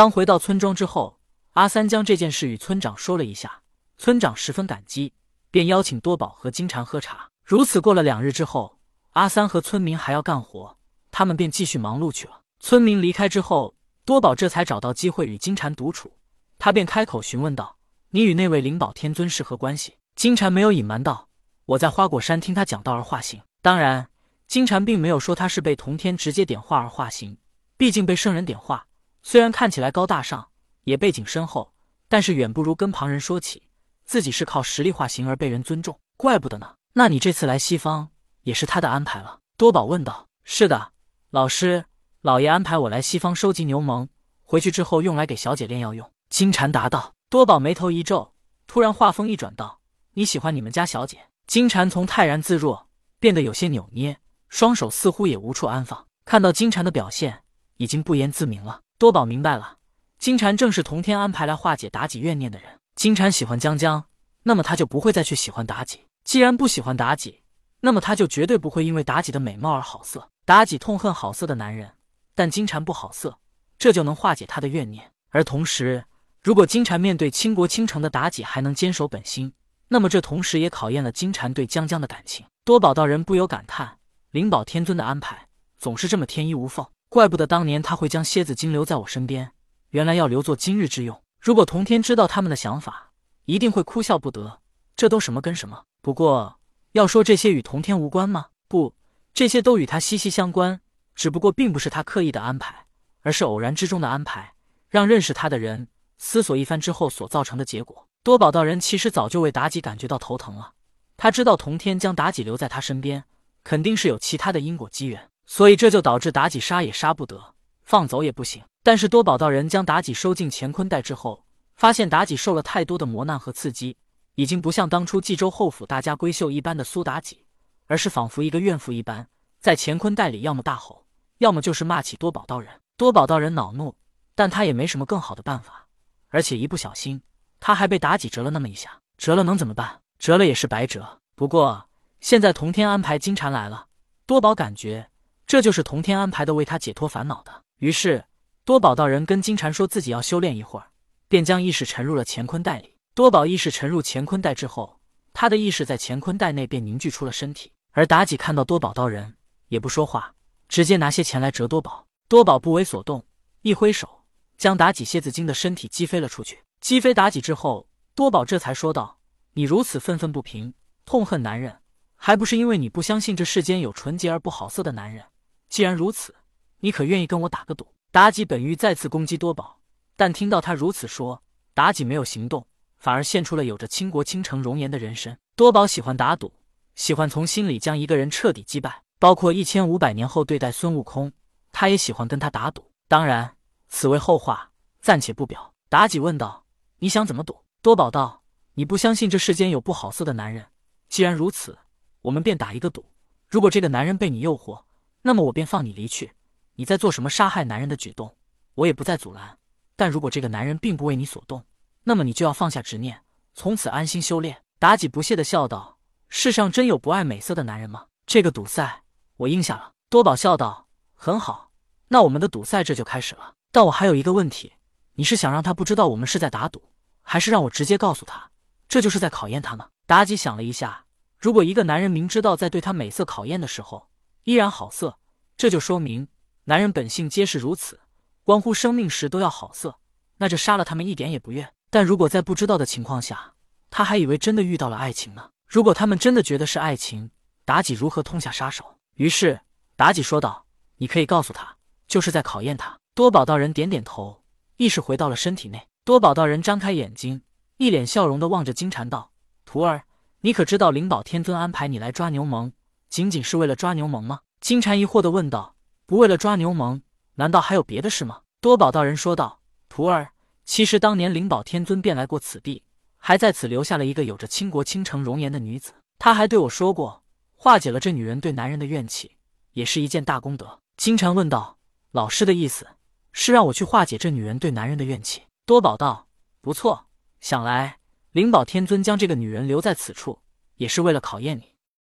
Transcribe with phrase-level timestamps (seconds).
[0.00, 1.18] 当回到村庄之后，
[1.50, 3.60] 阿三将这件事与村长说了一下，
[3.98, 5.12] 村长十分感激，
[5.50, 7.28] 便邀请多宝和金蝉喝茶。
[7.44, 8.78] 如此过了两日之后，
[9.10, 10.78] 阿三和村民还要干活，
[11.10, 12.40] 他们便继续忙碌去了。
[12.60, 13.74] 村民离开之后，
[14.06, 16.10] 多宝这才找到机会与金蝉独处，
[16.58, 17.76] 他便开口询问道
[18.08, 21.28] ：“你与那位灵宝天尊是何关系？”金蝉没有隐瞒道
[21.66, 24.08] ：“我在花果山听他讲道而化形。”当然，
[24.46, 27.36] 金蝉并没有说他是被同天直接点化而化形，
[27.76, 28.86] 毕竟被圣人点化，
[29.22, 30.48] 虽然看起来高大上，
[30.84, 31.72] 也背景深厚，
[32.08, 33.62] 但是远不如跟旁人说起
[34.04, 35.98] 自己是靠实力化形而被人尊重。
[36.16, 36.74] 怪不得呢。
[36.92, 38.10] 那你这次来西方
[38.42, 39.40] 也是他的安排了？
[39.56, 40.26] 多宝问道。
[40.42, 40.92] 是的，
[41.30, 41.84] 老师，
[42.22, 44.08] 老爷安排我来西方收集牛虻，
[44.42, 46.10] 回去之后用来给小姐炼药用。
[46.28, 47.14] 金蝉答道。
[47.28, 48.34] 多宝眉头一皱，
[48.66, 49.80] 突然话锋一转道
[50.14, 52.88] ：“你喜欢你们家小姐？”金蝉从泰然自若
[53.20, 56.06] 变得有些扭捏，双手似乎也无处安放。
[56.24, 57.44] 看到金蝉的表现，
[57.76, 58.80] 已经不言自明了。
[59.00, 59.78] 多宝明白了，
[60.18, 62.78] 金蝉正是同天安排来化解妲己怨念的人。
[62.96, 64.04] 金蝉喜欢江江，
[64.42, 66.00] 那么他就不会再去喜欢妲己。
[66.22, 67.40] 既然不喜欢妲己，
[67.80, 70.28] 那么他就绝对不会因为妲己的美貌而好色。
[70.44, 71.90] 妲己痛恨好色的男人，
[72.34, 73.38] 但金蝉不好色，
[73.78, 75.10] 这就能化解他的怨念。
[75.30, 76.04] 而同时，
[76.42, 79.50] 如果金蝉面对倾国倾城的妲己还能坚守本心，
[79.88, 82.44] 那么这同时也考验了金蝉对江江的感情。
[82.66, 83.96] 多宝道人不由感叹：
[84.30, 85.46] 灵宝天尊的安排
[85.78, 89.50] 总是这么天衣无缝，怪不得当年他会将蝎子精留在我身边，
[89.88, 91.20] 原来要留作今日之用。
[91.40, 93.10] 如果童天知道他们的想法，
[93.46, 94.60] 一定会哭笑不得。
[94.94, 95.86] 这都什么跟什么？
[96.00, 96.60] 不过，
[96.92, 98.50] 要说这些与同天无关吗？
[98.68, 98.94] 不，
[99.34, 100.80] 这些都与他息息相关。
[101.16, 102.86] 只不过并不是他刻意的安排，
[103.22, 104.54] 而是偶然之中的安排，
[104.88, 108.06] 让认识他的人思索一番之后所造成的结果。
[108.22, 110.74] 多宝道人其实早就为妲己感觉到头疼了。
[111.16, 113.24] 他知道同天将妲己留在他身边，
[113.64, 118.62] 肯定是有其他的因果机缘，所以这就导致妲己杀也杀不得，放走也不行。
[118.84, 123.96] 但是多宝道人将妲己收进乾坤袋之后，发现妲己受了太多的磨难和刺激。
[124.36, 127.44] 已经不像当初冀州后府大家闺秀一般的苏妲己，
[127.88, 129.26] 而是仿佛一个怨妇一般，
[129.58, 131.04] 在乾坤袋里要么大吼，
[131.38, 132.72] 要么就是骂起多宝道人。
[132.96, 133.96] 多宝道人恼怒，
[134.36, 135.88] 但他也没什么更好的办法，
[136.28, 137.20] 而且一不小心，
[137.58, 139.00] 他还被妲己折了那么一下。
[139.18, 140.00] 折了能怎么办？
[140.16, 141.20] 折了也是白折。
[141.34, 141.88] 不过
[142.20, 143.88] 现在同天安排金蝉来了，
[144.26, 145.10] 多宝感觉
[145.50, 147.64] 这就是同天安排的，为他解脱烦恼的。
[147.78, 148.24] 于是
[148.64, 150.86] 多宝道人跟金蝉说自己要修炼一会儿，
[151.26, 152.94] 便将意识沉入了乾坤袋里。
[153.16, 155.00] 多宝意识沉入乾坤袋之后，
[155.32, 157.72] 他的意识在乾坤袋内便凝聚出了身体。
[157.90, 159.34] 而妲己看到多宝道人，
[159.66, 160.32] 也不说话，
[160.68, 162.06] 直接拿些钱来折多宝。
[162.28, 163.26] 多宝不为所动，
[163.62, 164.22] 一挥手，
[164.56, 166.60] 将妲己蝎子精的身体击飞了出去。
[166.80, 169.18] 击飞妲己之后，多宝这才说道
[169.54, 170.74] ：“你如此愤愤不平，
[171.04, 171.80] 痛恨男人，
[172.14, 175.24] 还不是因为你不相信这世间有纯洁而不好色的男人？
[175.70, 176.34] 既然如此，
[176.80, 179.78] 你可愿意跟我打个赌？”妲己本欲再次攻击多宝，
[180.16, 181.42] 但听到他如此说，
[181.74, 182.66] 妲己没有行动。
[182.98, 185.38] 反而现出了有着倾国倾城容颜的人身。
[185.56, 186.52] 多宝喜欢打赌，
[186.96, 191.32] 喜欢从心里将一个人彻底击败，包括一千五百年后对待孙悟空，
[191.72, 192.84] 他也喜欢跟他打赌。
[193.08, 193.56] 当然，
[193.88, 194.70] 此为后话，
[195.00, 195.72] 暂且不表。
[195.88, 196.66] 妲己问道
[197.00, 198.42] ：“你想怎么赌？”多宝道
[198.74, 200.66] ：“你不相信这世间有不好色的男人，
[201.08, 201.78] 既然如此，
[202.20, 203.06] 我们便打一个赌。
[203.48, 204.82] 如果这个男人被你诱惑，
[205.22, 206.32] 那么我便放你离去。
[206.74, 208.36] 你在做什么杀害男人的举动，
[208.74, 209.58] 我也不再阻拦。
[209.96, 211.64] 但如果这个男人并不为你所动，
[212.04, 213.22] 那么你就要放下执念，
[213.52, 214.62] 从此安心修炼。
[214.80, 215.98] 妲己不屑的笑道
[216.30, 219.02] ：“世上真有不爱美色的男人吗？”这个赌赛
[219.36, 219.92] 我应下了。
[220.08, 221.70] 多宝笑道：“很好，
[222.08, 223.54] 那我们的赌赛这就开始了。
[223.70, 224.72] 但我还有一个问题，
[225.14, 226.82] 你是想让他不知道我们是在打赌，
[227.20, 228.50] 还是让我直接告诉他，
[228.88, 231.04] 这就是在考验他呢？”妲己想了一下，
[231.38, 234.08] 如果一个男人明知道在对他美色考验的时候
[234.44, 235.18] 依然好色，
[235.56, 236.28] 这就说明
[236.64, 238.00] 男人本性皆是如此，
[238.44, 239.98] 关乎生命时都要好色，
[240.38, 241.72] 那这杀了他们一点也不怨。
[241.90, 243.54] 但如果在不知道的情况下，
[243.90, 245.50] 他还以为真的遇到了爱情呢？
[245.66, 247.30] 如果他们真的觉得是爱情，
[247.66, 248.96] 妲己如何痛下杀手？
[249.14, 249.60] 于是
[249.96, 250.66] 妲己说道
[250.98, 254.42] ：“你可以告诉他，就是在考验他。”多宝道人点点头，
[254.76, 255.88] 意识回到了身体内。
[256.04, 257.42] 多宝道人张开眼睛，
[257.76, 259.32] 一脸笑容的望着金蝉道
[259.66, 260.04] ：“徒儿，
[260.40, 262.72] 你可知道灵宝天尊安排你来抓牛虻，
[263.10, 265.74] 仅仅是为了抓牛虻吗？”金蝉疑惑的问道
[266.06, 267.02] ：“不为了抓牛虻，
[267.34, 269.60] 难道还有别的事吗？”多宝道人说道
[269.90, 270.32] ：“徒儿。”
[270.64, 272.84] 其实当年灵宝天尊便来过此地，
[273.16, 275.92] 还在此留下了一个有着倾国倾城容颜的女子。
[276.18, 277.24] 他还对我说过，
[277.56, 279.36] 化解了这女人对男人的怨气，
[279.72, 280.78] 也是一件大功德。
[280.96, 281.78] 金蝉问道
[282.12, 282.86] ：“老师的意思
[283.32, 286.28] 是让我去化解这女人对男人的怨气？”多宝道
[286.60, 287.06] ：“不错，
[287.40, 287.98] 想来
[288.30, 290.38] 灵宝天尊将这个女人留在此处，
[290.76, 291.69] 也是为了考验你。